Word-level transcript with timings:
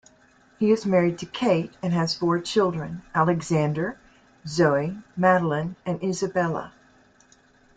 He 0.57 0.71
is 0.71 0.83
married 0.87 1.19
to 1.19 1.27
Kate 1.27 1.71
and 1.83 1.93
has 1.93 2.15
four 2.15 2.39
children: 2.39 3.03
Alexander, 3.13 3.99
Zoe, 4.47 4.97
Madeline 5.15 5.75
and 5.85 6.03
Isabella. 6.03 6.73